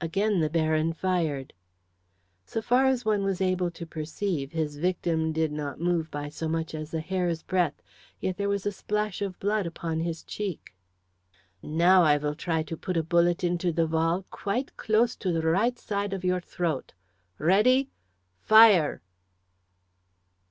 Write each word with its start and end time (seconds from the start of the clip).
Again 0.00 0.40
the 0.40 0.48
Baron 0.48 0.94
fired. 0.94 1.52
So 2.46 2.62
far 2.62 2.86
as 2.86 3.04
one 3.04 3.22
was 3.24 3.42
able 3.42 3.70
to 3.72 3.84
perceive, 3.84 4.52
his 4.52 4.78
victim 4.78 5.32
did 5.34 5.52
not 5.52 5.78
move 5.78 6.10
by 6.10 6.30
so 6.30 6.48
much 6.48 6.74
as 6.74 6.94
a 6.94 7.00
hair's 7.00 7.42
breadth, 7.42 7.82
yet 8.20 8.38
there 8.38 8.48
was 8.48 8.64
a 8.64 8.72
splash 8.72 9.20
of 9.20 9.38
blood 9.38 9.66
upon 9.66 10.00
his 10.00 10.22
cheek. 10.24 10.74
"Now 11.62 12.04
I 12.04 12.16
will 12.16 12.34
try 12.34 12.62
to 12.62 12.74
put 12.74 12.96
a 12.96 13.02
bullet 13.02 13.44
into 13.44 13.70
the 13.70 13.86
wall 13.86 14.24
quite 14.30 14.74
close 14.78 15.14
to 15.16 15.30
the 15.30 15.42
right 15.46 15.78
side 15.78 16.14
of 16.14 16.24
your 16.24 16.40
throat. 16.40 16.94
Ready! 17.36 17.90
Fire!" 18.40 19.02